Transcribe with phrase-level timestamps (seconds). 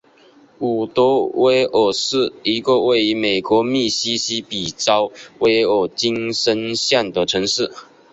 [0.57, 7.71] 伍德维尔是一个位于美国密西西比州威尔金森县的城市。